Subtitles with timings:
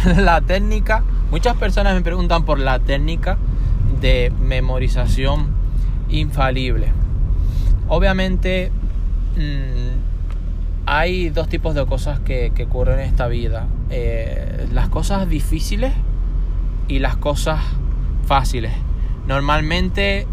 [0.16, 3.36] la técnica, muchas personas me preguntan por la técnica
[4.00, 5.48] de memorización
[6.08, 6.88] infalible.
[7.88, 8.70] Obviamente
[9.36, 13.66] mm, hay dos tipos de cosas que, ocurren en esta vida.
[13.90, 15.92] Eh, las cosas difíciles
[16.88, 17.60] y las cosas
[18.26, 18.72] fáciles.
[19.26, 20.26] Normalmente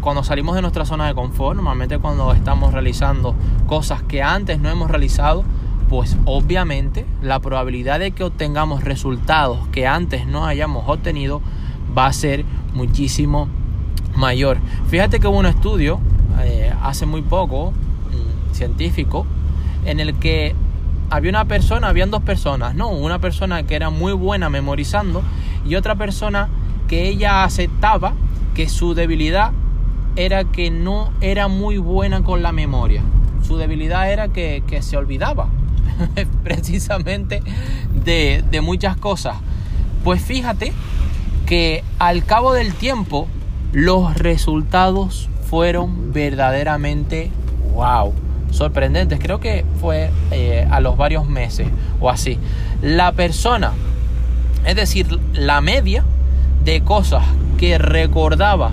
[0.00, 3.34] cuando salimos de nuestra zona de confort, normalmente cuando estamos realizando
[3.66, 5.44] cosas que antes no hemos realizado,
[5.88, 11.40] pues obviamente la probabilidad de que obtengamos resultados que antes no hayamos obtenido
[11.96, 13.48] va a ser muchísimo
[14.14, 14.58] mayor.
[14.88, 16.00] Fíjate que hubo un estudio
[16.42, 19.26] eh, hace muy poco, mm, científico,
[19.84, 20.54] en el que
[21.10, 22.90] había una persona, habían dos personas, ¿no?
[22.90, 25.22] Una persona que era muy buena memorizando
[25.66, 26.48] y otra persona
[26.86, 28.12] que ella aceptaba
[28.54, 29.52] que su debilidad
[30.16, 33.02] era que no era muy buena con la memoria.
[33.42, 35.48] Su debilidad era que, que se olvidaba
[36.42, 37.42] precisamente
[38.04, 39.36] de, de muchas cosas.
[40.04, 40.72] Pues fíjate
[41.46, 43.26] que al cabo del tiempo
[43.72, 47.30] los resultados fueron verdaderamente
[47.74, 48.12] wow,
[48.50, 49.18] sorprendentes.
[49.18, 51.68] Creo que fue eh, a los varios meses
[52.00, 52.38] o así.
[52.82, 53.72] La persona,
[54.66, 56.04] es decir, la media
[56.64, 57.24] de cosas
[57.56, 58.72] que recordaba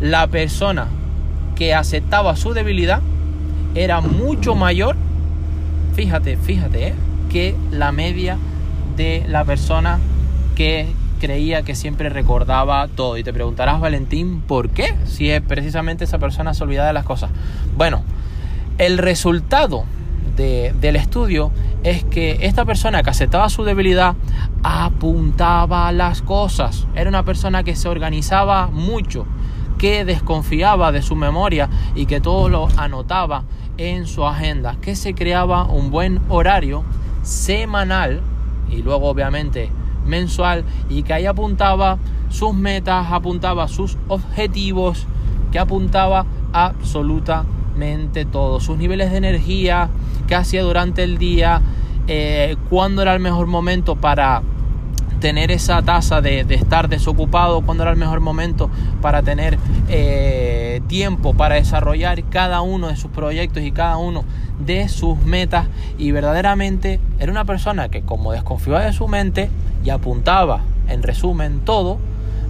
[0.00, 0.88] la persona
[1.54, 3.00] que aceptaba su debilidad
[3.74, 4.96] era mucho mayor
[5.96, 6.94] fíjate, fíjate, ¿eh?
[7.30, 8.36] que la media
[8.96, 9.98] de la persona
[10.54, 10.86] que
[11.18, 13.16] creía que siempre recordaba todo.
[13.16, 14.94] Y te preguntarás, Valentín, ¿por qué?
[15.06, 17.30] Si es precisamente esa persona se olvidaba de las cosas.
[17.76, 18.02] Bueno,
[18.76, 19.84] el resultado
[20.36, 21.50] del estudio
[21.82, 24.16] es que esta persona que aceptaba su debilidad
[24.62, 26.86] apuntaba las cosas.
[26.94, 29.26] Era una persona que se organizaba mucho,
[29.78, 33.44] que desconfiaba de su memoria y que todo lo anotaba
[33.78, 36.84] en su agenda, que se creaba un buen horario
[37.22, 38.22] semanal
[38.70, 39.70] y luego obviamente
[40.06, 41.98] mensual y que ahí apuntaba
[42.28, 45.06] sus metas, apuntaba sus objetivos,
[45.52, 49.88] que apuntaba absolutamente todo, sus niveles de energía,
[50.26, 51.60] que hacía durante el día,
[52.08, 54.42] eh, cuándo era el mejor momento para
[55.20, 61.34] tener esa tasa de, estar desocupado, cuando era el mejor momento para tener eh, tiempo
[61.34, 64.24] para desarrollar cada uno de sus proyectos y cada uno
[64.58, 65.66] de sus metas.
[65.98, 69.50] Y verdaderamente era una persona que como desconfiaba de su mente
[69.84, 71.98] y apuntaba en resumen todo,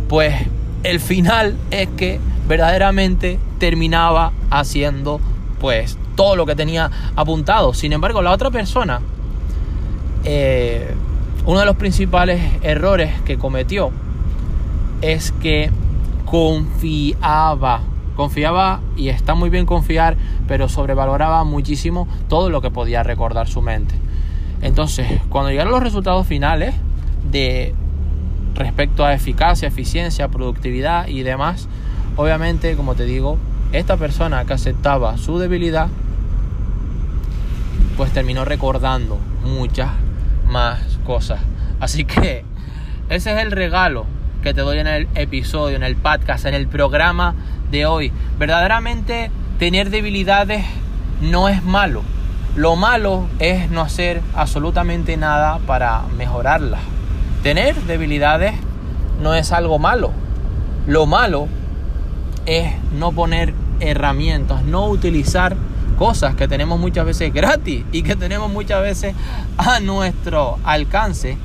[0.08, 0.34] pues
[0.82, 5.20] el final es que verdaderamente terminaba haciendo
[5.60, 7.74] pues todo lo que tenía apuntado.
[7.74, 9.00] Sin embargo, la otra persona
[10.24, 10.94] eh,
[11.46, 13.92] uno de los principales errores que cometió
[15.00, 15.70] es que
[16.24, 17.82] confiaba,
[18.16, 20.16] confiaba y está muy bien confiar,
[20.48, 23.94] pero sobrevaloraba muchísimo todo lo que podía recordar su mente.
[24.60, 26.74] Entonces, cuando llegaron los resultados finales
[27.30, 27.74] de
[28.56, 31.68] respecto a eficacia, eficiencia, productividad y demás,
[32.16, 33.38] obviamente, como te digo,
[33.72, 35.88] esta persona que aceptaba su debilidad,
[37.96, 39.90] pues terminó recordando muchas
[40.48, 41.40] más cosas.
[41.80, 42.44] Así que
[43.08, 44.06] ese es el regalo
[44.42, 47.34] que te doy en el episodio, en el podcast, en el programa
[47.70, 48.12] de hoy.
[48.38, 50.64] Verdaderamente tener debilidades
[51.20, 52.02] no es malo.
[52.56, 56.80] Lo malo es no hacer absolutamente nada para mejorarlas.
[57.42, 58.54] Tener debilidades
[59.22, 60.12] no es algo malo.
[60.86, 61.48] Lo malo
[62.46, 65.56] es no poner herramientas, no utilizar
[65.96, 69.14] cosas que tenemos muchas veces gratis y que tenemos muchas veces
[69.56, 71.36] a nuestro alcance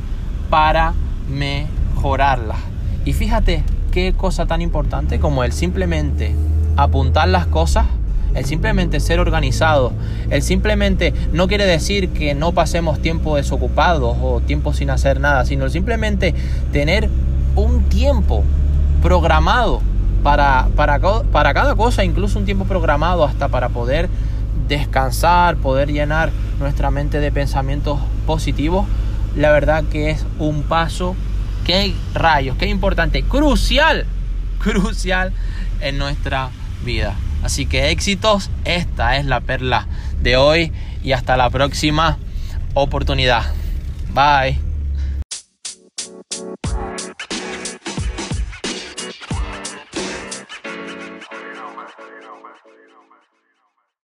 [0.50, 0.94] para
[1.30, 2.60] mejorarlas.
[3.06, 6.36] Y fíjate qué cosa tan importante como el simplemente
[6.78, 7.86] apuntar las cosas,
[8.36, 9.92] el simplemente ser organizado,
[10.30, 15.46] el simplemente no quiere decir que no pasemos tiempo desocupados o tiempo sin hacer nada,
[15.46, 16.34] sino simplemente
[16.72, 17.10] tener
[17.56, 18.44] un tiempo
[19.02, 19.82] programado
[20.24, 24.10] para, para, para cada cosa, incluso un tiempo programado hasta para poder
[24.68, 28.88] descansar, poder llenar nuestra mente de pensamientos positivos,
[29.36, 31.16] la verdad que es un paso,
[31.66, 34.06] que rayos, que importante, crucial,
[34.60, 35.34] crucial
[35.82, 36.50] en nuestra
[36.84, 37.16] vida.
[37.44, 39.88] Así que éxitos, esta es la perla
[40.22, 40.72] de hoy
[41.04, 42.18] y hasta la próxima
[42.74, 43.44] oportunidad.
[44.14, 44.71] Bye.